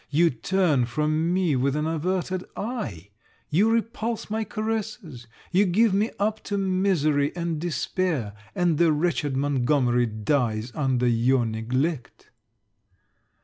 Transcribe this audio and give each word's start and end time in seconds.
You 0.09 0.31
turn 0.31 0.85
from 0.87 1.31
me 1.31 1.55
with 1.55 1.75
an 1.75 1.85
averted 1.85 2.45
eye. 2.57 3.09
You 3.51 3.69
repulse 3.69 4.31
my 4.31 4.43
caresses! 4.43 5.27
You 5.51 5.67
give 5.67 5.93
me 5.93 6.09
up 6.17 6.41
to 6.45 6.57
misery 6.57 7.31
and 7.35 7.61
despair; 7.61 8.33
and 8.55 8.79
the 8.79 8.91
wretched 8.91 9.37
Montgomery 9.37 10.07
dies 10.07 10.71
under 10.73 11.05
your 11.07 11.45
neglect. 11.45 12.31